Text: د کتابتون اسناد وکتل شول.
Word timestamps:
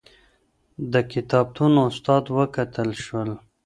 د 0.91 0.93
کتابتون 1.11 1.73
اسناد 1.87 2.25
وکتل 2.37 2.89
شول. 3.03 3.29